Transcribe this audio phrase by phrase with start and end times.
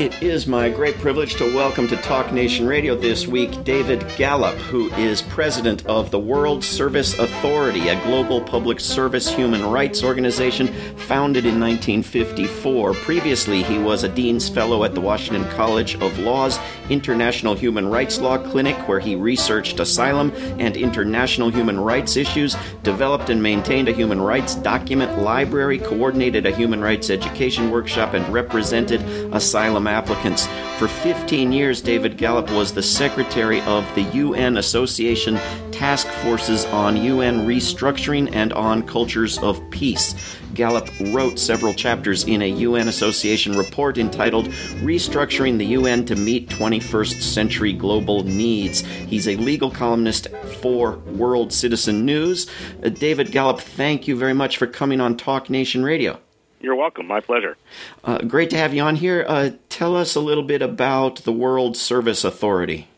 [0.00, 4.56] It is my great privilege to welcome to Talk Nation Radio this week David Gallup,
[4.56, 10.66] who is president of the World Service Authority, a global public service human rights organization
[10.96, 12.94] founded in 1954.
[12.94, 16.58] Previously, he was a Dean's Fellow at the Washington College of Law's
[16.90, 23.30] International Human Rights Law Clinic, where he researched asylum and international human rights issues, developed
[23.30, 29.00] and maintained a human rights document library, coordinated a human rights education workshop, and represented
[29.32, 30.46] asylum asylum applicants.
[30.78, 35.38] For 15 years, David Gallup was the secretary of the UN Association
[35.70, 40.14] Task Forces on UN Restructuring and on Cultures of Peace.
[40.54, 44.46] Gallup wrote several chapters in a UN Association report entitled
[44.82, 48.80] Restructuring the UN to Meet 21st Century Global Needs.
[48.80, 50.28] He's a legal columnist
[50.60, 52.48] for World Citizen News.
[52.82, 56.20] Uh, David Gallup, thank you very much for coming on Talk Nation Radio.
[56.64, 57.06] You're welcome.
[57.06, 57.58] My pleasure.
[58.02, 59.26] Uh, great to have you on here.
[59.28, 62.88] Uh, tell us a little bit about the World Service Authority.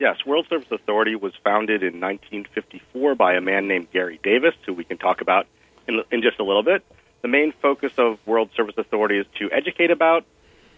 [0.00, 4.74] Yes, World Service Authority was founded in 1954 by a man named Garry Davis, who
[4.74, 5.46] we can talk about
[5.86, 6.84] in, in just a little bit.
[7.20, 10.24] The main focus of World Service Authority is to educate about,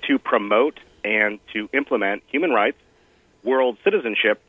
[0.07, 2.77] to promote, and to implement human rights,
[3.43, 4.43] world citizenship,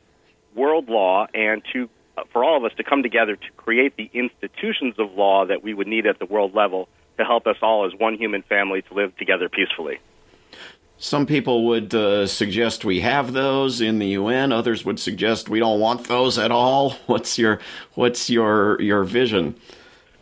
[0.54, 1.88] world law, and to
[2.18, 5.62] uh, for all of us to come together to create the institutions of law that
[5.62, 8.82] we would need at the world level to help us all as one human family
[8.82, 9.98] to live together peacefully.
[10.98, 14.50] Some people would uh, suggest we have those in the UN.
[14.50, 16.90] Others would suggest we don't want those at all.
[17.06, 17.60] What's your
[17.94, 19.56] what's your your vision?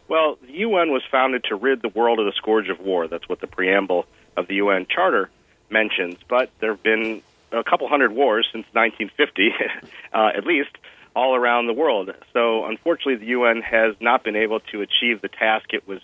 [0.08, 3.08] Well, the UN was founded to rid the world of the scourge of war.
[3.08, 4.06] That's what the preamble
[4.36, 5.30] of the UN Charter
[5.70, 6.16] mentions.
[6.28, 7.22] But there have been
[7.52, 9.54] a couple hundred wars since 1950,
[10.12, 10.70] uh, at least,
[11.16, 12.12] all around the world.
[12.32, 16.00] So, unfortunately, the UN has not been able to achieve the task it was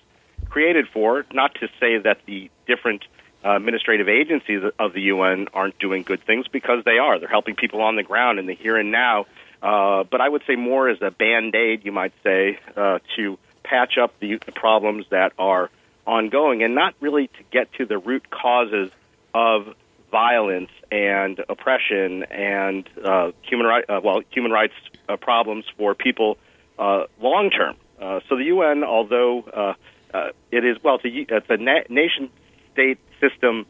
[0.51, 1.25] created for.
[1.33, 3.05] Not to say that the different
[3.44, 7.19] uh, administrative agencies of the UN aren't doing good things because they are.
[7.19, 9.27] They're helping people on the ground in the here and now.
[9.62, 13.38] Uh, but I would say more as a band aid, you might say, uh, to
[13.62, 15.71] patch up the problems that are
[16.06, 18.91] ongoing and not really to get to the root causes
[19.34, 19.75] of
[20.11, 24.75] violence and oppression and uh, human right, uh, well, human rights
[25.09, 26.37] uh, problems for people
[26.78, 27.77] uh, long term.
[28.00, 29.77] Uh, so the UN, although
[30.12, 32.31] uh, it is well, it's a, it's a na- nation
[32.72, 33.66] state system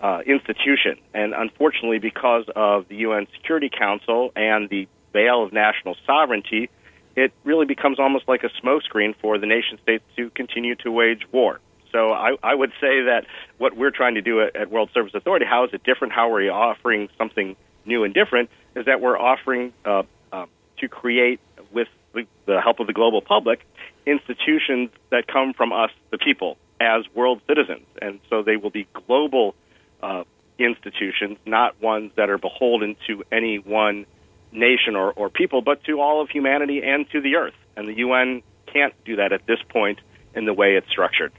[0.00, 5.96] uh, institution, and unfortunately, because of the UN Security Council and the veil of national
[6.06, 6.68] sovereignty,
[7.16, 11.22] it really becomes almost like a smokescreen for the nation states to continue to wage
[11.32, 11.60] war.
[11.92, 13.24] So I, I would say that
[13.56, 16.12] what we're trying to do at, at World Service Authority, how is it different?
[16.12, 18.50] How are we offering something new and different?
[18.74, 20.44] Is that we're offering uh, uh,
[20.78, 21.40] to create,
[21.72, 23.66] with the, the help of the global public,
[24.06, 27.86] institutions that come from us, the people, as world citizens.
[28.00, 29.54] And so they will be global
[30.02, 30.24] uh,
[30.58, 34.06] institutions, not ones that are beholden to any one
[34.52, 37.54] nation or, or people, but to all of humanity and to the earth.
[37.76, 40.00] And the UN can't do that at this point
[40.34, 41.32] in the way it's structured.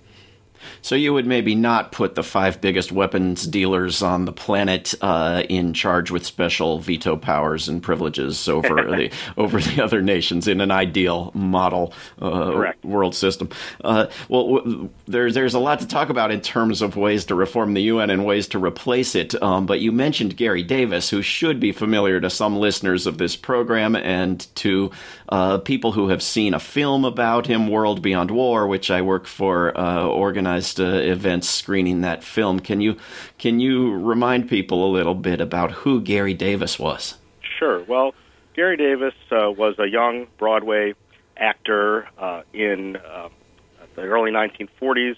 [0.81, 5.43] So you would maybe not put the five biggest weapons dealers on the planet uh,
[5.49, 10.61] in charge with special veto powers and privileges over the over the other nations in
[10.61, 13.49] an ideal model uh, world system.
[13.83, 17.35] Uh, well, w- there's there's a lot to talk about in terms of ways to
[17.35, 19.41] reform the UN and ways to replace it.
[19.41, 23.35] Um, but you mentioned Garry Davis, who should be familiar to some listeners of this
[23.35, 24.91] program and to
[25.29, 29.27] uh, people who have seen a film about him, World Beyond War, which I work
[29.27, 30.05] for, uh,
[30.47, 32.59] organized uh, events screening that film.
[32.59, 32.95] Can you
[33.37, 37.15] can you remind people a little bit about who Garry Davis was?
[37.59, 37.83] Sure.
[37.83, 38.13] Well,
[38.55, 40.93] Garry Davis uh, was a young Broadway
[41.35, 45.15] actor uh, in the early 1940s.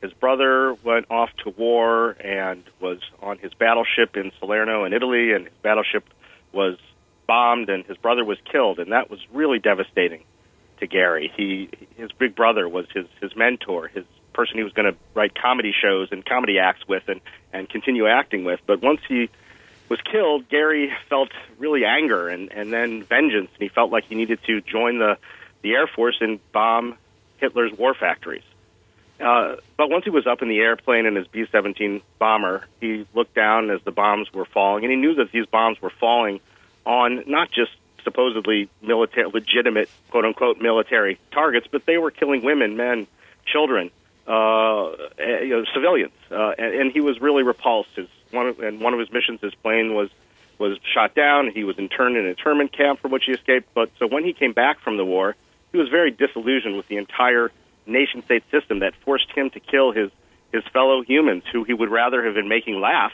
[0.00, 5.32] His brother went off to war and was on his battleship in Salerno in Italy,
[5.32, 6.04] and his battleship
[6.52, 6.76] was
[7.26, 10.22] bombed and his brother was killed, and that was really devastating
[10.78, 11.32] to Garry.
[11.36, 14.04] He his big brother was his his mentor, his
[14.38, 17.20] person he was going to write comedy shows and comedy acts with and
[17.52, 18.60] and continue acting with.
[18.66, 19.28] But once he
[19.88, 24.14] was killed, Garry felt really anger and and then vengeance, and he felt like he
[24.14, 25.18] needed to join the
[25.62, 26.96] the Air Force and bomb
[27.38, 28.44] Hitler's war factories.
[29.20, 33.04] Uh, but once he was up in the airplane in his B 17 bomber, he
[33.14, 36.38] looked down as the bombs were falling, and he knew that these bombs were falling
[36.86, 37.72] on not just
[38.04, 43.08] supposedly military, legitimate, quote unquote, military targets, but they were killing women, men,
[43.44, 43.90] children,
[44.28, 47.88] uh, you know, civilians, uh, and, and he was really repulsed.
[47.96, 50.10] His one of, and one of his missions, his plane was
[50.58, 51.50] was shot down.
[51.50, 53.72] He was interned in an internment camp from which he escaped.
[53.74, 55.34] But so when he came back from the war,
[55.72, 57.50] he was very disillusioned with the entire
[57.86, 60.10] nation state system that forced him to kill his
[60.52, 63.12] his fellow humans who he would rather have been making laugh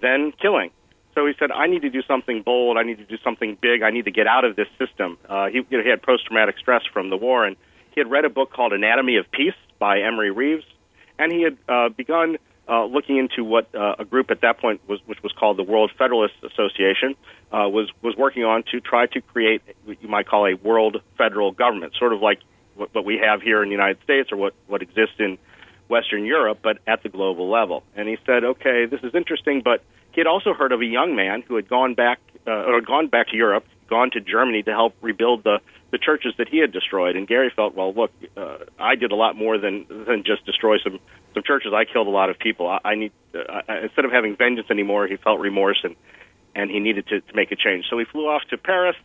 [0.00, 0.70] than killing.
[1.14, 2.78] So he said, I need to do something bold.
[2.78, 3.82] I need to do something big.
[3.82, 5.18] I need to get out of this system.
[5.28, 7.56] Uh, he, you know, he had post traumatic stress from the war, and
[7.92, 10.64] he had read a book called Anatomy of Peace by Emery Reves,
[11.18, 12.38] and he had uh, begun
[12.68, 15.62] uh, looking into what uh, a group at that point was, which was called the
[15.62, 17.14] World Federalist Association,
[17.50, 21.00] uh, was was working on to try to create what you might call a world
[21.16, 22.40] federal government, sort of like
[22.76, 25.38] what, what we have here in the United States or what what exists in
[25.88, 27.82] Western Europe, but at the global level.
[27.96, 29.82] And he said, okay, this is interesting, but
[30.12, 33.08] he had also heard of a young man who had gone back uh, or gone
[33.08, 36.72] back to Europe, gone to Germany to help rebuild the the churches that he had
[36.72, 37.16] destroyed.
[37.16, 40.76] And Garry felt, well, look, uh, I did a lot more than than just destroy
[40.82, 41.00] some
[41.34, 41.72] some churches.
[41.74, 42.68] I killed a lot of people.
[42.68, 45.96] I, I need uh, I, instead of having vengeance anymore, he felt remorse and
[46.54, 47.86] and he needed to, to make a change.
[47.88, 48.96] So he flew off to Paris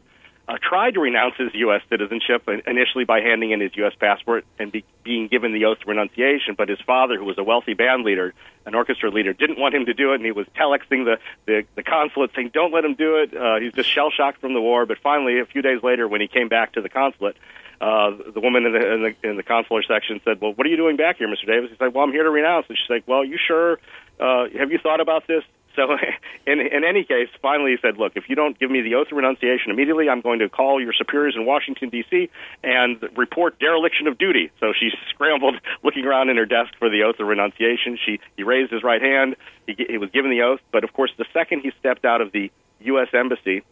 [0.61, 1.81] tried to renounce his U.S.
[1.89, 3.93] citizenship initially by handing in his U.S.
[3.99, 6.55] passport and be, being given the oath of renunciation.
[6.57, 8.33] But his father, who was a wealthy band leader,
[8.65, 11.63] an orchestra leader, didn't want him to do it, and he was telexing the, the,
[11.75, 14.61] the consulate saying, "Don't let him do it." Uh, he's just shell shocked from the
[14.61, 14.85] war.
[14.85, 17.37] But finally, a few days later, when he came back to the consulate,
[17.79, 20.69] uh, the woman in the, in the in the consular section said, "Well, what are
[20.69, 21.47] you doing back here, Mr.
[21.47, 23.79] Davis?" He said, "Well, I'm here to renounce." And she's like, "Well, you sure?
[24.19, 25.43] Uh, have you thought about this?"
[25.75, 25.97] So,
[26.47, 29.07] in, in any case, finally he said, Look, if you don't give me the oath
[29.11, 32.29] of renunciation immediately, I'm going to call your superiors in Washington, D.C.,
[32.63, 34.51] and report dereliction of duty.
[34.59, 37.97] So she scrambled, looking around in her desk for the oath of renunciation.
[38.03, 39.35] She, he raised his right hand.
[39.67, 40.59] He, he was given the oath.
[40.71, 43.07] But of course, the second he stepped out of the U.S.
[43.13, 43.63] Embassy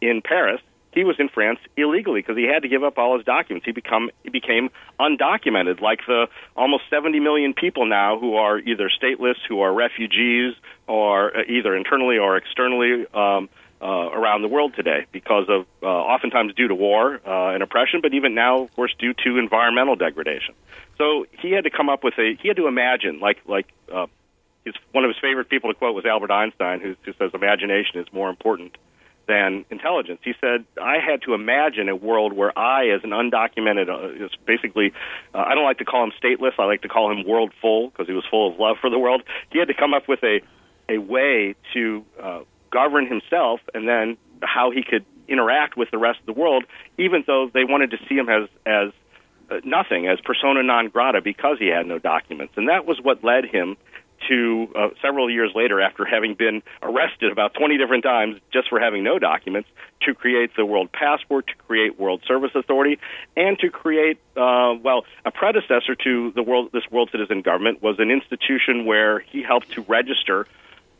[0.00, 0.60] in Paris,
[0.92, 3.64] he was in France illegally because he had to give up all his documents.
[3.64, 8.90] He become he became undocumented, like the almost 70 million people now who are either
[8.90, 10.54] stateless, who are refugees,
[10.86, 13.48] or uh, either internally or externally um,
[13.80, 18.00] uh, around the world today, because of uh, oftentimes due to war uh, and oppression,
[18.02, 20.54] but even now, of course, due to environmental degradation.
[20.98, 23.66] So he had to come up with a he had to imagine like like.
[23.92, 24.06] Uh,
[24.62, 27.98] his, one of his favorite people to quote was Albert Einstein, who, who says imagination
[27.98, 28.76] is more important
[29.30, 30.18] than intelligence.
[30.24, 34.32] He said, I had to imagine a world where I, as an undocumented, uh, is
[34.44, 34.92] basically,
[35.32, 37.90] uh, I don't like to call him stateless, I like to call him world full
[37.90, 39.22] because he was full of love for the world.
[39.52, 40.40] He had to come up with a,
[40.88, 42.40] a way to uh,
[42.72, 46.64] govern himself and then how he could interact with the rest of the world,
[46.98, 48.90] even though they wanted to see him as, as
[49.48, 52.54] uh, nothing, as persona non grata because he had no documents.
[52.56, 53.76] And that was what led him
[54.28, 58.80] to uh, several years later, after having been arrested about 20 different times just for
[58.80, 59.68] having no documents,
[60.02, 62.98] to create the World Passport, to create World Service Authority,
[63.36, 66.70] and to create, uh, well, a predecessor to the world.
[66.72, 70.46] This World Citizen Government was an institution where he helped to register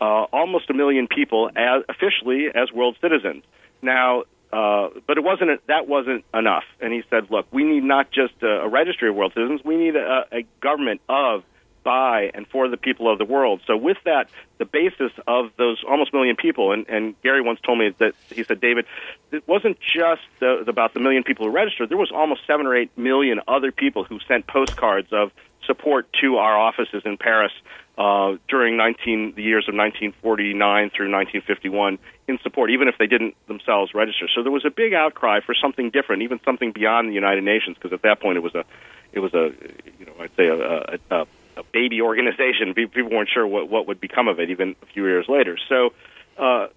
[0.01, 3.43] uh, almost a million people as officially as world citizens.
[3.83, 6.65] Now, uh, but it wasn't that wasn't enough.
[6.81, 9.61] And he said, "Look, we need not just a, a registry of world citizens.
[9.65, 11.45] We need a, a government of
[11.83, 13.61] by and for the people of the world.
[13.67, 14.29] So with that,
[14.59, 18.45] the basis of those almost million people, and, and Garry once told me that he
[18.45, 18.87] said, David,
[19.33, 21.89] it wasn't just the, about the million people who registered.
[21.89, 25.33] There was almost seven or eight million other people who sent postcards of
[25.67, 27.53] support to our offices in Paris
[27.97, 31.99] uh, during 19, the years of 1949 through 1951
[32.29, 34.27] in support, even if they didn't themselves register.
[34.35, 37.77] So there was a big outcry for something different, even something beyond the United Nations,
[37.77, 38.65] because at that point it was a,
[39.13, 39.53] it was a,
[39.99, 41.27] you know, I'd say a, a, a
[41.61, 42.75] a baby organization.
[42.75, 45.57] People weren't sure what what would become of it even a few years later.
[45.69, 45.91] So
[46.39, 46.69] uh,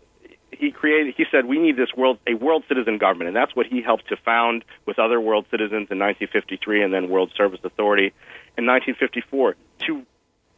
[0.52, 1.14] he created.
[1.18, 4.10] He said we need this world a world citizen government, and that's what he helped
[4.10, 8.14] to found with other world citizens in 1953, and then World Service Authority
[8.58, 9.56] in 1954
[9.88, 10.04] to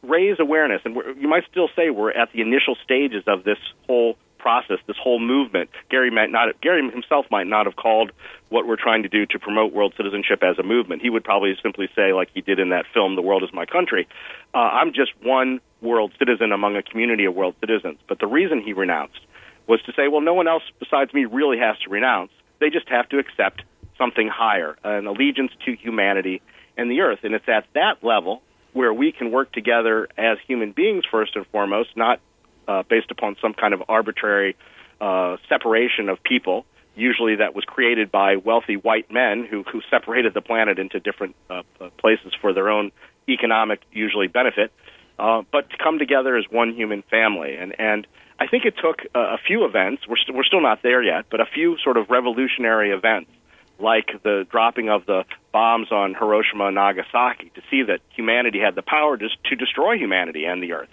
[0.02, 0.82] raise awareness.
[0.84, 4.16] And you might still say we're at the initial stages of this whole
[4.46, 5.68] process, this whole movement.
[5.90, 8.12] Garry might not, Garry himself might not have called
[8.48, 11.02] what we're trying to do to promote world citizenship as a movement.
[11.02, 13.66] He would probably simply say, like he did in that film, "The World Is My
[13.66, 14.06] Country,"
[14.54, 17.98] uh, I'm just one world citizen among a community of world citizens.
[18.06, 19.18] But the reason he renounced
[19.66, 22.30] was to say, well, no one else besides me really has to renounce.
[22.60, 23.62] They just have to accept
[23.98, 26.40] something higher, an allegiance to humanity
[26.76, 27.20] and the earth.
[27.24, 28.42] And it's at that level
[28.74, 32.20] where we can work together as human beings first and foremost, not
[32.68, 34.56] uh, based upon some kind of arbitrary
[35.00, 36.64] uh, separation of people.
[36.94, 41.36] Usually, that was created by wealthy white men who who separated the planet into different
[41.50, 42.90] uh, uh places for their own
[43.28, 44.72] economic, usually benefit.
[45.18, 48.06] Uh, but to come together as one human family, and and
[48.40, 50.06] I think it took a, a few events.
[50.08, 53.30] We're we st- we're still not there yet, but a few sort of revolutionary events
[53.78, 58.74] like the dropping of the bombs on Hiroshima and Nagasaki to see that humanity had
[58.74, 60.88] the power to, to destroy humanity and the earth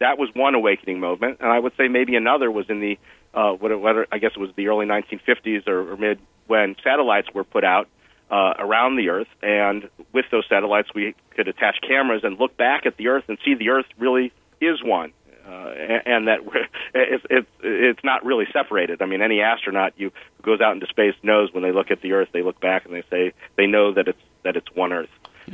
[0.00, 2.98] that was one awakening movement, and I would say maybe another was in the
[3.34, 7.44] uh, whether I guess it was the early 1950s or, or mid when satellites were
[7.44, 7.88] put out
[8.30, 12.86] uh, around the Earth, and with those satellites, we could attach cameras and look back
[12.86, 15.12] at the Earth and see the Earth really is one.
[15.46, 15.70] Uh,
[16.06, 16.40] and that
[16.94, 19.00] it's, it's it's not really separated.
[19.00, 22.00] I mean, any astronaut you who goes out into space knows when they look at
[22.00, 24.92] the Earth, they look back and they say they know that it's that it's one
[24.92, 25.10] Earth.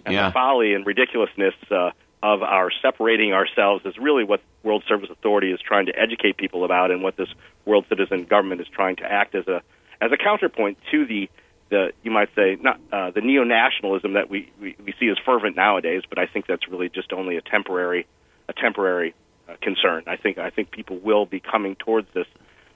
[0.06, 0.28] And yeah.
[0.28, 1.90] the folly and ridiculousness uh,
[2.22, 6.64] of our separating ourselves is really what World Service Authority is trying to educate people
[6.64, 7.28] about, and what this
[7.64, 9.62] World Citizen Government is trying to act as a
[10.00, 11.28] as a counterpoint to the
[11.70, 15.16] the you might say not uh, the neo nationalism that we, we we see as
[15.24, 18.06] fervent nowadays, but I think that's really just only a temporary
[18.48, 19.14] a temporary
[19.48, 20.04] uh, concern.
[20.06, 22.26] I think I think people will be coming towards this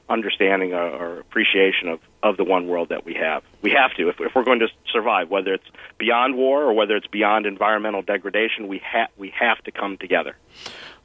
[0.09, 3.43] understanding or, or appreciation of, of the one world that we have.
[3.63, 5.67] We have to if, if we're going to survive, whether it's
[5.99, 8.69] beyond war or whether it's beyond environmental degradation.
[8.69, 10.37] We ha- we have to come together.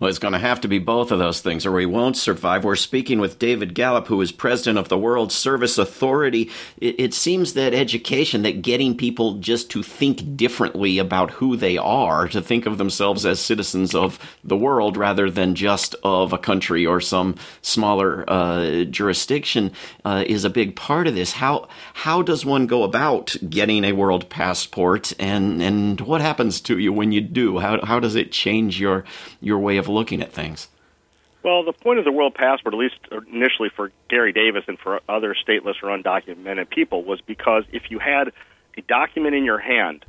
[0.02, 2.64] Well, it's going to have to be both of those things, or we won't survive.
[2.64, 6.50] We're speaking with David Gallup, who is president of the World Service Authority.
[6.78, 11.78] It, it, seems that education, that getting people just to think differently about who they
[11.78, 16.40] are, to think of themselves as citizens of the world rather than just of a
[16.40, 19.72] country or some smaller uh, jurisdiction,
[20.04, 21.32] uh, is a big part of this.
[21.32, 26.80] How how does one go about getting a world passport, and and what happens to
[26.80, 27.60] you when you do?
[27.60, 29.04] How how does it change your
[29.42, 30.68] your way of looking at things?
[31.44, 32.96] Well, the point of the World Passport, at least
[33.34, 37.98] initially for Garry Davis and for other stateless or undocumented people, was because if you
[37.98, 38.32] had
[38.78, 40.06] a document in your hand,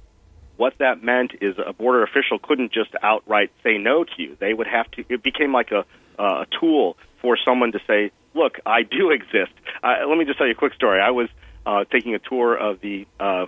[0.56, 4.36] what that meant is a border official couldn't just outright say no to you.
[4.38, 5.04] They would have to.
[5.08, 5.84] It became like a
[6.18, 10.46] uh, a tool for someone to say, "Look, I do exist." Let me just tell
[10.46, 11.00] you a quick story.
[11.00, 11.28] I was
[11.64, 13.46] uh, taking a tour of the uh,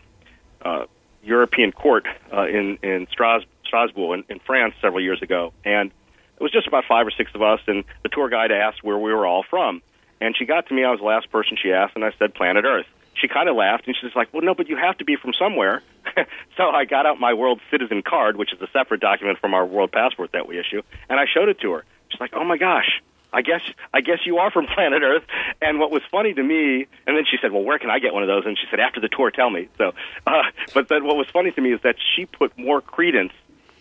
[0.65, 0.87] uh,
[1.23, 5.91] European Court uh, in in Strasbourg, Strasbourg in, in France several years ago, and
[6.37, 8.99] it was just about five or six of us, and the tour guide asked where
[8.99, 9.83] we were all from.
[10.21, 12.35] And she got to me, I was the last person she asked, and I said
[12.35, 12.87] planet Earth.
[13.15, 15.33] She kind of laughed, and she's like, well, no, but you have to be from
[15.35, 15.83] somewhere.
[16.57, 19.65] so I got out my World Citizen card, which is a separate document from our
[19.65, 21.85] World Passport that we issue, and I showed it to her.
[22.09, 23.01] She's like, oh my gosh,
[23.35, 23.61] I guess
[23.93, 25.25] I guess you are from planet Earth.
[25.61, 28.15] And what was funny to me, and then she said, "Well, where can I get
[28.15, 29.93] one of those?" And she said, "After the tour, tell me." So,
[30.27, 33.33] uh, but then what was funny to me is that she put more credence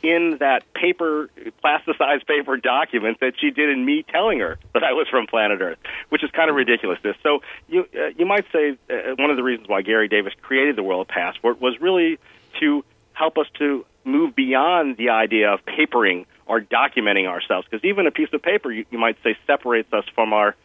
[0.04, 1.30] in that paper,
[1.64, 5.62] plasticized paper document that she did in me telling her that I was from planet
[5.62, 5.80] Earth,
[6.10, 7.16] which is kind of ridiculousness.
[7.24, 10.76] So you uh, you might say uh, one of the reasons why Garry Davis created
[10.76, 12.20] the World Passport was really
[12.60, 12.84] to
[13.14, 18.12] help us to move beyond the idea of papering or documenting ourselves, because even a
[18.12, 20.56] piece of paper, you, you might say, separates us from our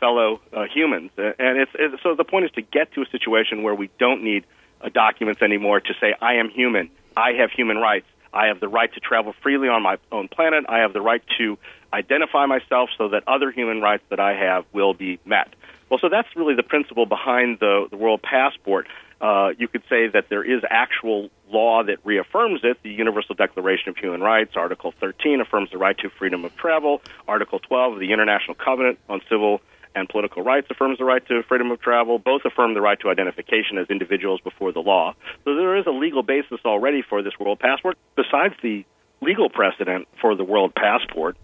[0.00, 1.10] fellow uh, humans.
[1.18, 4.22] And it's, it's so the point is to get to a situation where we don't
[4.22, 4.46] need
[4.80, 8.68] uh, documents anymore to say I am human, I have human rights I have the
[8.68, 10.64] right to travel freely on my own planet.
[10.68, 11.58] I have the right to
[11.92, 15.54] identify myself so that other human rights that I have will be met.
[15.90, 18.86] Well, so that's really the principle behind the, the World Passport.
[19.20, 22.78] Uh, you could say that there is actual law that reaffirms it.
[22.82, 27.02] The Universal Declaration of Human Rights, Article 13, affirms the right to freedom of travel.
[27.26, 29.60] Article 12 of the International Covenant on Civil
[29.94, 32.18] and political rights affirms the right to freedom of travel.
[32.18, 35.14] Both affirm the right to identification as individuals before the law.
[35.44, 37.96] So there is a legal basis already for this world passport.
[38.16, 38.84] Besides the
[39.20, 41.36] legal precedent for the world passport,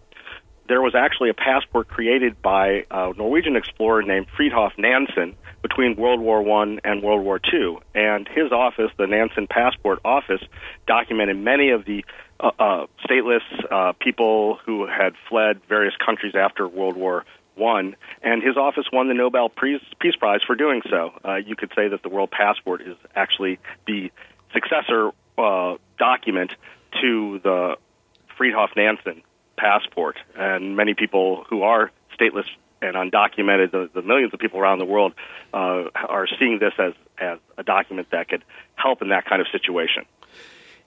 [0.68, 6.20] there was actually a passport created by a Norwegian explorer named Fridtjof Nansen between World
[6.20, 10.42] War One and World War Two, and his office, the Nansen Passport Office,
[10.86, 12.04] documented many of the
[12.40, 17.24] uh, uh, stateless uh, people who had fled various countries after World War
[17.56, 21.12] won, and his office won the Nobel Peace Prize for doing so.
[21.24, 24.10] Uh, you could say that the World Passport is actually the
[24.52, 26.52] successor uh, document
[27.00, 27.76] to the
[28.38, 29.22] Fridtjof Nansen
[29.56, 32.46] passport, and many people who are stateless
[32.82, 35.14] and undocumented, the, the millions of people around the world,
[35.52, 38.44] uh, are seeing this as, as a document that could
[38.76, 40.04] help in that kind of situation.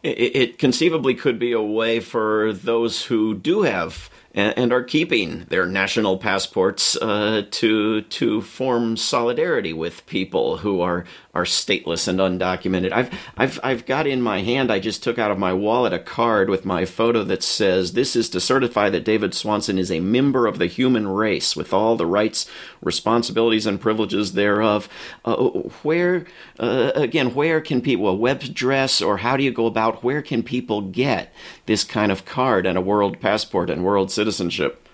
[0.03, 5.45] It, it conceivably could be a way for those who do have and, are keeping
[5.49, 12.19] their national passports uh, to to form solidarity with people who are are stateless and
[12.19, 12.91] undocumented.
[12.91, 14.71] I've I've I've got in my hand.
[14.71, 18.15] I just took out of my wallet a card with my photo that says, "This
[18.15, 21.95] is to certify that David Swanson is a member of the human race with all
[21.95, 22.49] the rights,
[22.81, 24.89] responsibilities, and privileges thereof."
[25.23, 25.35] Uh,
[25.83, 26.25] where
[26.59, 30.03] uh, again, where can people a web address or how do you go about?
[30.03, 31.33] Where can people get
[31.65, 34.87] this kind of card and a world passport and world citizenship?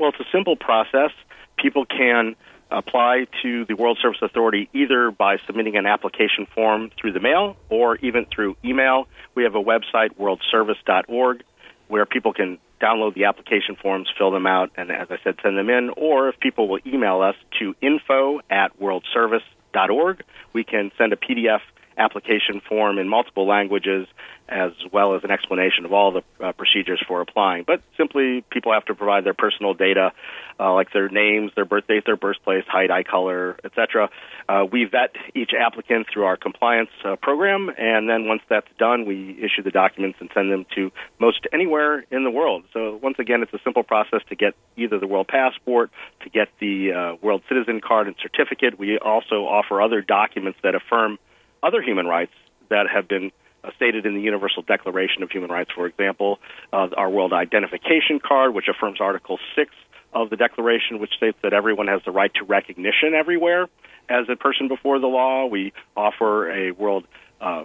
[0.00, 1.10] Well, it's a simple process.
[1.58, 2.34] People can
[2.70, 7.56] apply to the World Service Authority either by submitting an application form through the mail
[7.68, 9.06] or even through email.
[9.34, 11.44] We have a website, worldservice.org,
[11.88, 15.56] where people can download the application forms, fill them out, and as I said, send
[15.56, 15.90] them in.
[15.96, 21.60] Or if people will email us to info at worldservice.org, we can send a PDF
[21.96, 24.06] application form in multiple languages,
[24.48, 27.64] as well as an explanation of all the uh, procedures for applying.
[27.66, 30.12] But simply, people have to provide their personal data,
[30.60, 34.10] uh, like their names, their birth date, their birthplace, height, eye color, etc.
[34.48, 39.06] Uh, we vet each applicant through our compliance uh, program, and then once that's done,
[39.06, 42.64] we issue the documents and send them to most anywhere in the world.
[42.72, 45.90] So once again, it's a simple process to get either the World Passport,
[46.22, 48.78] to get the uh, World Citizen Card and certificate.
[48.78, 51.18] We also offer other documents that affirm
[51.64, 52.32] other human rights
[52.68, 56.38] that have been uh, stated in the Universal Declaration of Human Rights, for example,
[56.72, 59.70] uh, our World Identification Card, which affirms Article 6
[60.12, 63.68] of the Declaration, which states that everyone has the right to recognition everywhere
[64.08, 65.46] as a person before the law.
[65.46, 67.06] We offer a World
[67.40, 67.64] uh,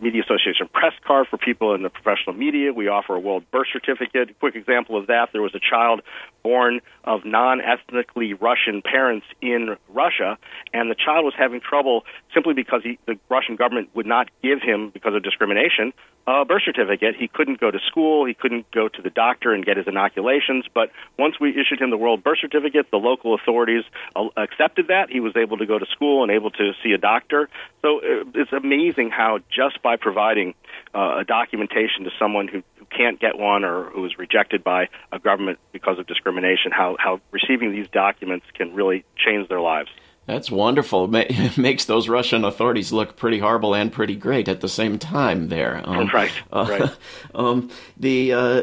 [0.00, 2.72] Media Association press card for people in the professional media.
[2.72, 4.30] We offer a world birth certificate.
[4.30, 6.02] A quick example of that: there was a child
[6.42, 10.38] born of non-ethnically Russian parents in Russia,
[10.72, 14.60] and the child was having trouble simply because he, the Russian government would not give
[14.60, 15.92] him, because of discrimination,
[16.26, 17.16] a birth certificate.
[17.18, 18.24] He couldn't go to school.
[18.24, 20.64] He couldn't go to the doctor and get his inoculations.
[20.72, 23.84] But once we issued him the world birth certificate, the local authorities
[24.16, 25.10] uh, accepted that.
[25.10, 27.48] He was able to go to school and able to see a doctor.
[27.82, 30.54] So uh, it's amazing how just by providing
[30.94, 34.88] uh, a documentation to someone who, who can't get one or who is rejected by
[35.12, 39.90] a government because of discrimination, how, how receiving these documents can really change their lives.
[40.26, 41.14] That's wonderful.
[41.14, 45.48] It makes those Russian authorities look pretty horrible and pretty great at the same time.
[45.48, 46.32] There, um, right?
[46.50, 46.88] Uh.
[47.34, 48.62] Um, the uh,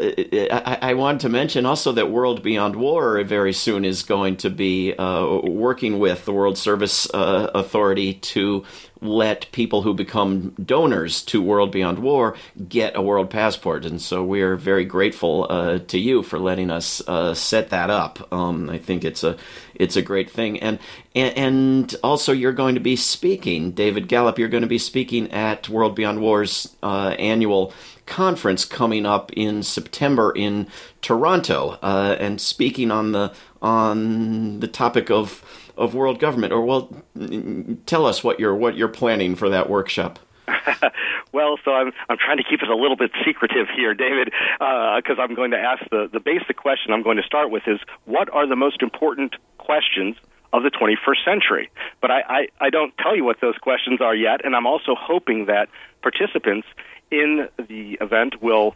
[0.50, 4.50] I, I want to mention also that World Beyond War very soon is going to
[4.50, 8.64] be uh, working with the World Service uh, Authority to
[9.02, 12.36] let people who become donors to World Beyond War
[12.70, 13.84] get a world passport.
[13.84, 17.90] And so we are very grateful uh, to you for letting us uh, set that
[17.90, 18.32] up.
[18.32, 19.38] Um, I think it's a
[19.74, 20.60] it's a great thing.
[20.60, 20.78] And,
[21.16, 24.38] and also you're going to be speaking, David Gallup.
[24.38, 27.74] You're going to be speaking at World Beyond War's uh, annual
[28.06, 30.68] conference coming up in September in
[31.02, 35.44] Toronto, uh, and speaking on the on the topic of
[35.82, 36.54] of world government.
[36.54, 36.96] Or well,
[37.86, 40.20] tell us what you're what you're planning for that workshop.
[41.32, 45.18] well, so I'm I'm trying to keep it a little bit secretive here, David, because
[45.18, 47.80] uh, I'm going to ask the the basic question I'm going to start with is
[48.06, 50.16] what are the most important questions
[50.54, 51.70] of the 21st century.
[52.02, 54.96] But I, I, I, don't tell you what those questions are yet, and I'm also
[55.00, 55.70] hoping that
[56.02, 56.68] participants
[57.10, 58.76] in the event will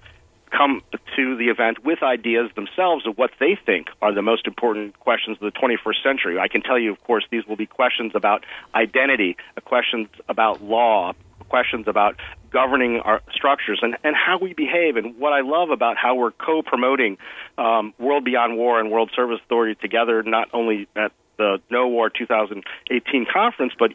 [0.51, 0.81] come
[1.15, 5.38] to the event with ideas themselves of what they think are the most important questions
[5.41, 6.39] of the 21st century.
[6.39, 11.13] I can tell you, of course, these will be questions about identity, questions about law,
[11.49, 12.19] questions about
[12.51, 14.95] governing our structures and, and how we behave.
[14.95, 17.17] And what I love about how we're co promoting
[17.58, 22.10] um, World Beyond War and World Service Authority together, not only at the No War
[22.10, 23.91] 2018 conference, but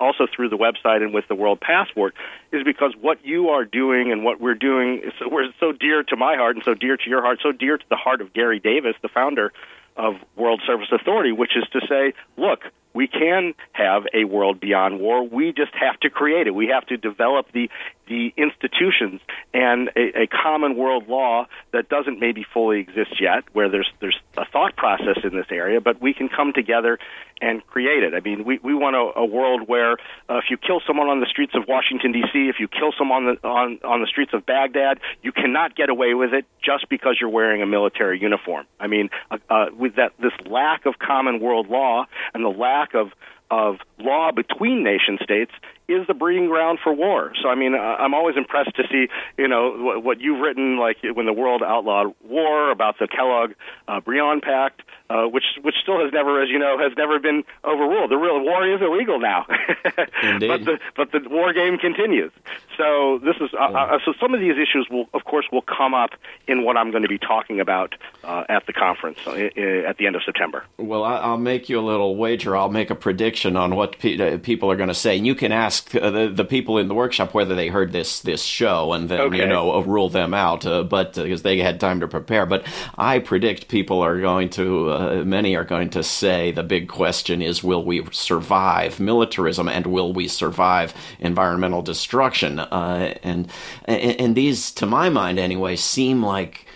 [0.00, 2.14] also through the website and with the World Passport,
[2.52, 6.02] is because what you are doing and what we're doing is so, we're so dear
[6.04, 8.32] to my heart and so dear to your heart, so dear to the heart of
[8.32, 9.52] Garry Davis, the founder
[9.96, 12.60] of World Service Authority, which is to say, look,
[12.92, 15.26] we can have a world beyond war.
[15.26, 16.54] We just have to create it.
[16.54, 17.68] We have to develop the
[18.10, 19.20] the institutions
[19.54, 24.18] and a, a, common world law that doesn't maybe fully exist yet, where there's there's
[24.36, 26.98] a thought process in this area, but we can come together
[27.40, 28.12] and create it.
[28.12, 29.92] I mean, we we want a, a world where
[30.28, 33.28] uh, if you kill someone on the streets of Washington D.C., if you kill someone
[33.28, 36.88] on the, on on the streets of Baghdad, you cannot get away with it just
[36.88, 38.66] because you're wearing a military uniform.
[38.80, 42.79] I mean, uh, uh, with that this lack of common world law and the lack
[42.94, 43.08] of
[43.50, 45.52] of law between nation states
[45.88, 47.32] is the breeding ground for war.
[47.42, 51.26] So I mean, I'm always impressed to see you know what, you've written, like when
[51.26, 53.52] the world outlawed war about the Kellogg
[53.88, 54.00] uh,
[54.40, 58.10] Pact, uh, which which still has never, as you know, has never been overruled.
[58.10, 59.46] The real war is illegal now,
[59.84, 62.30] but the but the war game continues.
[62.76, 65.92] So this is uh, uh, so some of these issues will, of course, will come
[65.92, 66.10] up
[66.46, 70.06] in what I'm going to be talking about uh, at the conference uh, at the
[70.06, 70.64] end of September.
[70.78, 72.56] Well, I'll make you a little wager.
[72.56, 75.16] I'll make a prediction on what pe- people are going to say.
[75.16, 78.20] And you can ask uh, the, the people in the workshop whether they heard this
[78.20, 79.38] this show and then okay.
[79.38, 82.46] you know uh, rule them out, uh, but because uh, they had time to prepare.
[82.46, 82.64] But
[82.96, 87.42] I predict people are going to uh, many are going to say the big question
[87.42, 92.58] is will we survive militarism and will we survive environmental destruction?
[92.58, 93.50] Uh, and,
[93.86, 96.66] and and these, to my mind anyway, seem like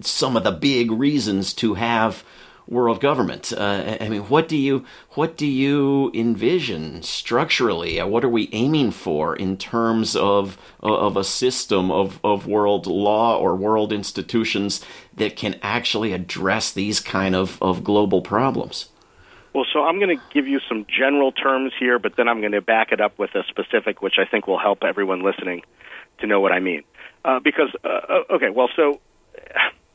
[0.00, 2.24] some of the big reasons to have
[2.68, 3.52] world government.
[3.52, 7.98] Uh, I mean, what do you what do you envision structurally?
[7.98, 12.86] Uh, what are we aiming for in terms of of a system of of world
[12.86, 18.90] law or world institutions that can actually address these kind of of global problems?
[19.54, 22.52] Well, so I'm going to give you some general terms here, but then I'm going
[22.52, 25.62] to back it up with a specific, which I think will help everyone listening
[26.20, 26.84] to know what I mean.
[27.24, 29.00] Uh, because, uh, uh okay, well, so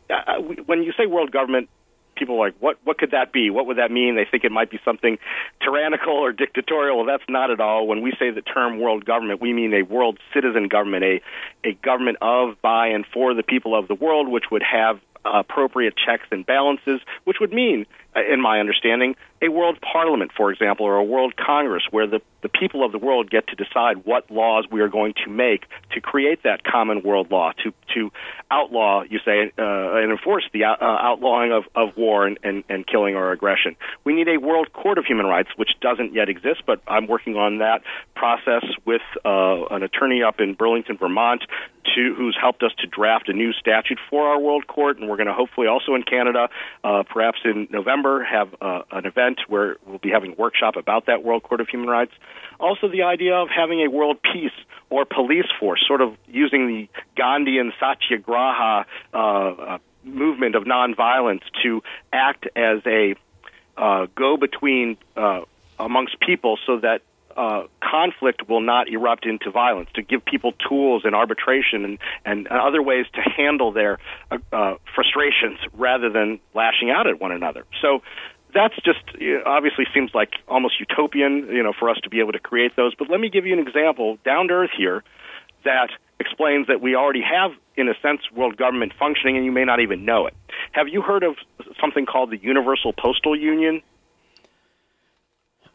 [0.09, 1.69] uh, when you say world government,
[2.15, 3.49] people are like, what, what could that be?
[3.49, 4.15] What would that mean?
[4.15, 5.17] They think it might be something
[5.61, 6.97] tyrannical or dictatorial.
[6.97, 7.87] Well, that's not at all.
[7.87, 11.21] When we say the term world government, we mean a world citizen government, a,
[11.63, 15.93] a government of, by, and for the people of the world, which would have appropriate
[15.95, 20.95] checks and balances, which would mean, in my understanding, a world parliament, for example, or
[20.95, 24.65] a world congress where the, the people of the world get to decide what laws
[24.71, 28.11] we are going to make to create that common world law, to, to
[28.51, 32.87] outlaw, you say, uh, and enforce the uh, outlawing of, of war and, and, and
[32.87, 33.75] killing or aggression.
[34.03, 37.35] We need a world court of human rights, which doesn't yet exist, but I'm working
[37.35, 37.81] on that
[38.15, 41.43] process with uh, an attorney up in Burlington, Vermont,
[41.95, 45.17] to, who's helped us to draft a new statute for our world court, and we're
[45.17, 46.49] going to hopefully also in Canada,
[46.83, 50.75] uh, perhaps in November, have uh, an event event where we'll be having a workshop
[50.75, 52.11] about that World Court of Human Rights.
[52.59, 54.51] Also, the idea of having a world peace
[54.89, 61.81] or police force, sort of using the Gandhian Satyagraha uh, uh, movement of nonviolence to
[62.11, 63.15] act as a
[63.77, 65.41] uh, go between uh,
[65.79, 67.01] amongst people so that
[67.35, 72.47] uh, conflict will not erupt into violence, to give people tools and arbitration and, and
[72.47, 73.99] other ways to handle their
[74.31, 77.65] uh, uh, frustrations rather than lashing out at one another.
[77.81, 78.01] So
[78.53, 78.99] that's just
[79.45, 82.93] obviously seems like almost utopian, you know, for us to be able to create those.
[82.95, 85.03] But let me give you an example down to earth here
[85.65, 89.65] that explains that we already have, in a sense, world government functioning, and you may
[89.65, 90.33] not even know it.
[90.71, 91.35] Have you heard of
[91.81, 93.81] something called the Universal Postal Union?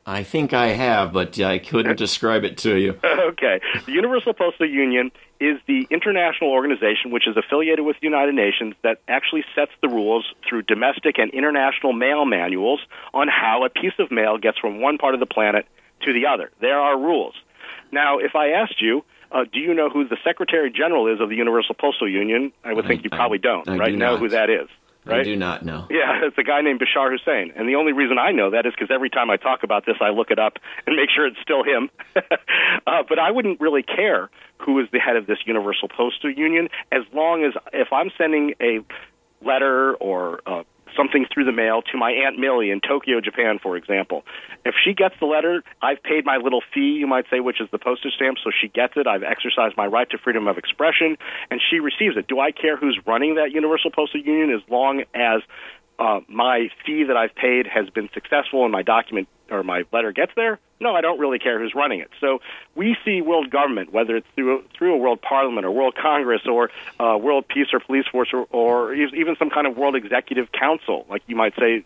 [0.08, 2.98] I think I have, but I couldn't describe it to you.
[3.04, 3.60] okay.
[3.84, 8.74] The Universal Postal Union is the international organization which is affiliated with the United Nations
[8.82, 12.80] that actually sets the rules through domestic and international mail manuals
[13.12, 15.66] on how a piece of mail gets from one part of the planet
[16.06, 16.50] to the other.
[16.58, 17.34] There are rules.
[17.92, 21.28] Now, if I asked you, uh, do you know who the Secretary General is of
[21.28, 22.50] the Universal Postal Union?
[22.64, 23.90] I would think you probably don't, I right?
[23.90, 24.68] Do know who that is.
[25.08, 25.20] Right?
[25.20, 25.86] I do not know.
[25.90, 27.52] Yeah, it's a guy named Bishar Hussein.
[27.56, 29.96] And the only reason I know that is because every time I talk about this,
[30.00, 31.90] I look it up and make sure it's still him.
[32.16, 36.68] uh, but I wouldn't really care who is the head of this Universal Postal Union
[36.92, 38.80] as long as if I'm sending a
[39.44, 40.64] letter or uh,
[40.96, 44.24] something through the mail to my Aunt Millie in Tokyo, Japan, for example.
[44.64, 47.68] If she gets the letter, I've paid my little fee, you might say, which is
[47.70, 49.06] the postage stamp, so she gets it.
[49.06, 51.16] I've exercised my right to freedom of expression,
[51.50, 52.26] and she receives it.
[52.28, 55.42] Do I care who's running that Universal Postal Union as long as
[55.98, 60.12] uh, my fee that I've paid has been successful and my document or my letter
[60.12, 60.58] gets there?
[60.80, 62.10] No, I don't really care who's running it.
[62.20, 62.40] So
[62.76, 66.70] we see world government, whether it's through through a world parliament or world congress or
[67.00, 71.06] uh, world peace or police force or, or even some kind of world executive council,
[71.08, 71.84] like you might say.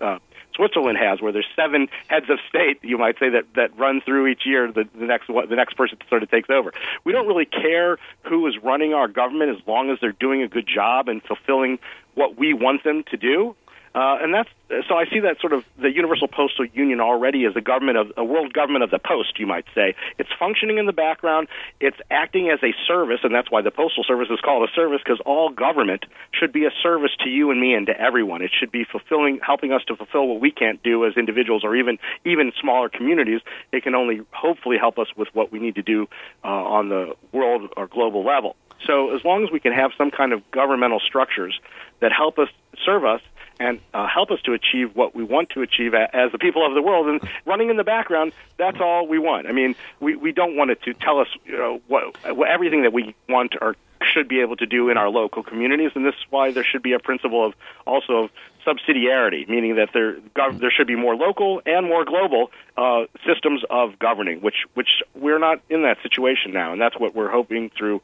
[0.00, 0.18] Uh,
[0.54, 4.26] Switzerland has, where there's seven heads of state, you might say that that run through
[4.26, 4.70] each year.
[4.70, 6.72] The, the next the next person sort of takes over.
[7.04, 10.48] We don't really care who is running our government as long as they're doing a
[10.48, 11.78] good job and fulfilling
[12.14, 13.54] what we want them to do.
[13.94, 14.48] Uh, and that's
[14.88, 18.12] so I see that sort of the Universal Postal Union already as a government of
[18.16, 19.94] a world government of the post, you might say.
[20.18, 21.48] It's functioning in the background.
[21.78, 25.02] It's acting as a service, and that's why the postal service is called a service
[25.04, 28.40] because all government should be a service to you and me and to everyone.
[28.40, 31.76] It should be fulfilling, helping us to fulfill what we can't do as individuals or
[31.76, 33.42] even even smaller communities.
[33.72, 36.08] It can only hopefully help us with what we need to do
[36.42, 38.56] uh, on the world or global level.
[38.86, 41.58] So as long as we can have some kind of governmental structures
[42.00, 42.48] that help us
[42.84, 43.20] serve us
[43.60, 46.74] and uh, help us to achieve what we want to achieve as the people of
[46.74, 47.06] the world.
[47.06, 49.46] And running in the background, that's all we want.
[49.46, 52.82] I mean, we, we don't want it to tell us you know, what, what everything
[52.82, 53.76] that we want or
[54.12, 56.82] should be able to do in our local communities, and this is why there should
[56.82, 57.54] be a principle of
[57.86, 58.30] also of
[58.66, 63.62] subsidiarity, meaning that there gov- there should be more local and more global uh, systems
[63.70, 67.70] of governing, which which we're not in that situation now, and that's what we're hoping
[67.70, 68.00] through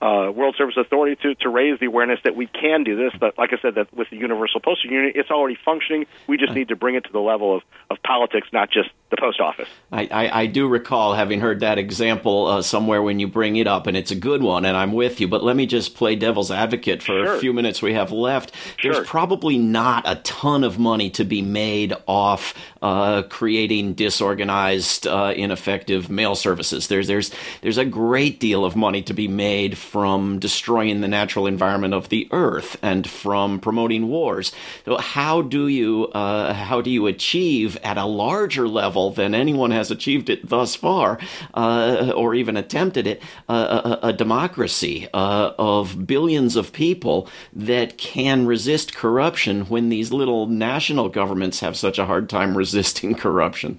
[0.00, 3.12] uh, World Service Authority to, to raise the awareness that we can do this.
[3.18, 6.06] But like I said, that with the Universal Postal Union, it's already functioning.
[6.26, 9.16] We just need to bring it to the level of, of politics, not just the
[9.16, 9.68] post office.
[9.92, 13.66] I, I, I do recall having heard that example uh, somewhere when you bring it
[13.66, 15.28] up, and it's a good one, and I'm with you.
[15.28, 17.34] But let me just play devil's advocate for sure.
[17.34, 18.52] a few minutes we have left.
[18.76, 18.92] Sure.
[18.92, 25.34] There's probably not a ton of money to be made off uh, creating disorganized, uh,
[25.36, 26.88] ineffective mail services.
[26.88, 31.48] There's there's there's a great deal of money to be made from destroying the natural
[31.48, 34.52] environment of the earth and from promoting wars.
[34.84, 39.72] So how do you uh, how do you achieve at a larger level than anyone
[39.72, 41.18] has achieved it thus far,
[41.54, 48.46] uh, or even attempted it, a, a, democracy uh, of billions of people that can
[48.46, 53.78] resist corruption when these little national governments have such a hard time resisting corruption.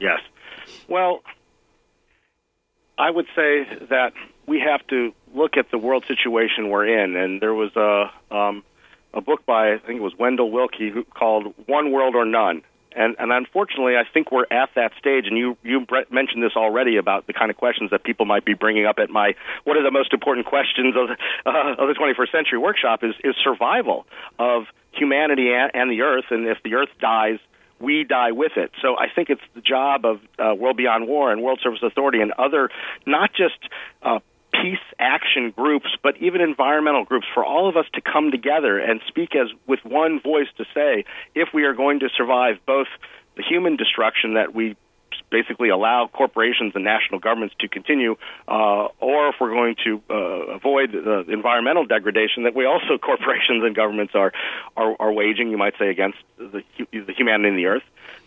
[0.00, 0.20] Yes.
[0.88, 1.22] Well,
[2.98, 4.12] I would say that
[4.46, 8.62] we have to look at the world situation we're in, and there was a um,
[9.12, 12.62] a book by I think it was Wendell Willkie who called "One World or None,"
[12.94, 15.26] and and unfortunately, I think we're at that stage.
[15.26, 18.54] And you you mentioned this already about the kind of questions that people might be
[18.54, 21.10] bringing up at my what are the most important questions of
[21.46, 24.06] uh, of the 21st century workshop is is survival
[24.38, 27.38] of humanity and, the earth, and if the earth dies
[27.80, 28.70] we die with it.
[28.80, 32.20] So I think it's the job of uh, World Beyond War and World Service Authority
[32.20, 32.70] and other,
[33.04, 33.58] not just
[34.02, 34.20] uh,
[34.64, 39.00] peace action groups, but even environmental groups, for all of us to come together and
[39.08, 42.86] speak as with one voice to say, if we are going to survive both
[43.36, 44.74] the human destruction that we
[45.30, 48.16] basically allow corporations and national governments to continue,
[48.48, 53.62] uh, or if we're going to uh, avoid the environmental degradation that we also corporations
[53.64, 54.32] and governments are,
[54.76, 57.82] are are waging, you might say, against the, the humanity in the earth,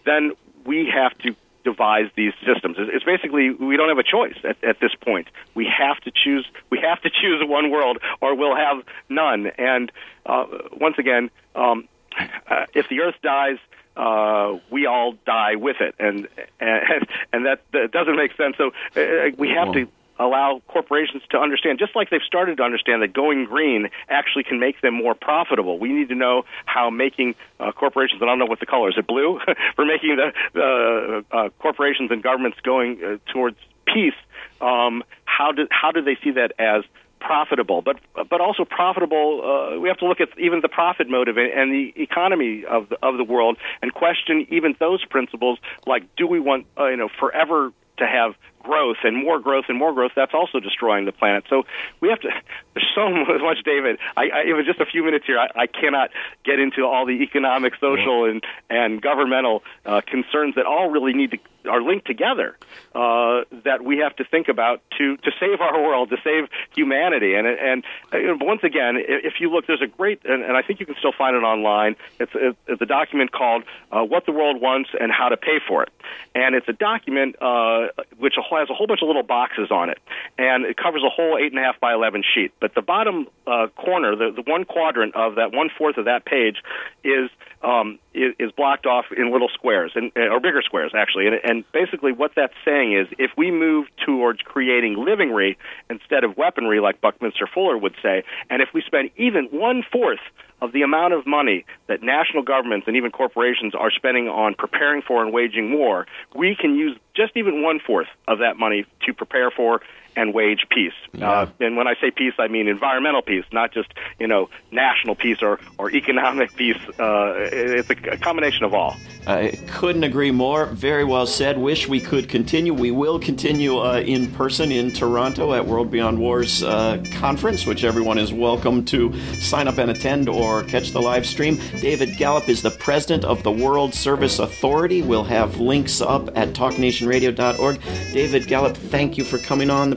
[0.06, 0.34] then
[0.66, 1.36] we have to
[1.68, 2.78] devise these systems.
[2.80, 5.28] It's basically we don't have a choice at, at this point.
[5.54, 6.48] We have to choose.
[6.70, 8.78] We have to choose one world, or we'll have
[9.10, 9.48] none.
[9.58, 9.92] And
[10.26, 10.46] uh,
[10.80, 13.58] once again, um, uh, if the Earth dies,
[13.98, 16.28] uh, we all die with it, and
[16.60, 18.56] and and that, that doesn't make sense.
[18.58, 19.88] So uh, we have well, to
[20.20, 24.60] allow corporations to understand, just like they've started to understand that going green actually can
[24.60, 25.80] make them more profitable.
[25.80, 28.90] We need to know how making uh, corporations, and I don't know what the color
[28.90, 29.40] is, it blue?
[29.76, 34.18] For making the uh, uh, corporations and governments going uh, towards peace,
[34.62, 36.84] um, how, do, how do they see that as
[37.20, 37.98] profitable, but
[38.30, 39.42] but also profitable.
[39.44, 42.98] Uh, we have to look at even the profit motive and the economy of the,
[43.02, 45.60] of the world, and question even those principles.
[45.86, 48.36] Like, do we want uh, you know forever to have
[48.68, 51.46] growth and more growth and more growth, that's also destroying the planet.
[51.50, 51.64] So
[52.02, 52.30] we have to.
[52.74, 53.10] There's so
[53.42, 53.98] much, David.
[54.16, 55.40] I, I it was just a few minutes here.
[55.40, 56.12] I, I cannot
[56.44, 61.32] get into all the economic, social, and and governmental uh, concerns that all really need
[61.32, 62.58] to are linked together.
[62.96, 67.36] Uh, that we have to think about to to save our world, to save humanity.
[67.36, 70.80] And and uh, once again, if you look, there's a great, and, and I think
[70.80, 71.96] you can still find it online.
[72.20, 75.84] It's, it's a document called uh, "What the World Wants and How to Pay for
[75.84, 75.90] It,"
[76.34, 80.00] and it's a document uh, which has a whole bunch of little boxes on it,
[80.38, 82.52] and it covers a whole eight and a half by eleven sheet.
[82.60, 86.26] But the bottom uh, corner, the, the one quadrant of that one fourth of that
[86.26, 86.58] page,
[87.04, 87.30] is
[87.64, 91.28] um, is, blocked off in little squares and or bigger squares actually.
[91.28, 95.58] And, and basically, what that's saying is, if we move towards creating livingry
[95.90, 100.20] instead of weaponry, like Buckminster Fuller would say, and if we spend even one fourth
[100.62, 105.02] of the amount of money that national governments and even corporations are spending on preparing
[105.02, 109.14] for and waging war, we can use just even one fourth of that money to
[109.14, 109.82] prepare for
[110.18, 110.94] and wage peace.
[111.14, 111.32] Yeah.
[111.32, 115.16] Uh, and when I say peace, I mean environmental peace, not just you know national
[115.16, 116.82] peace or or economic peace.
[117.00, 118.96] Uh, it's a, combination of all.
[119.28, 120.66] I couldn't agree more.
[120.66, 121.58] Very well said.
[121.58, 122.74] Wish we could continue.
[122.74, 127.84] We will continue uh, in person in Toronto at World Beyond Wars uh, conference, which
[127.84, 131.60] everyone is welcome to sign up and attend or catch the live stream.
[131.80, 135.02] David Gallup is the president of the World Service Authority.
[135.04, 137.82] We'll have links up at TalkNationRadio.org.
[138.14, 139.96] David Gallup, thank you for coming on the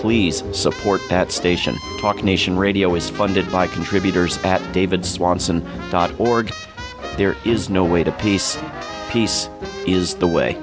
[0.00, 1.76] please support that station.
[1.98, 6.52] Talk Nation Radio is funded by contributors at davidswanson.org.
[7.16, 8.58] There is no way to peace.
[9.10, 9.48] Peace
[9.86, 10.56] is the way.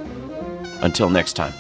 [0.81, 1.53] Until next time.